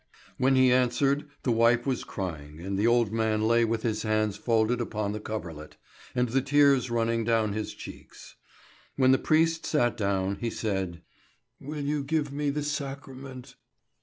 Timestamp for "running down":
6.89-7.53